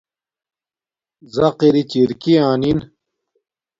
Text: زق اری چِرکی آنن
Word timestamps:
زق 1.33 1.59
اری 1.67 1.83
چِرکی 1.91 2.33
آنن 2.49 2.79